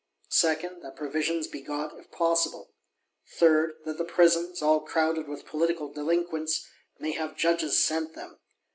[0.31, 2.73] Second, that provisions be got, if possible.
[3.37, 6.65] Third, that the Prisons, all crowded with political delinquents,
[6.97, 8.39] may have judges sent them.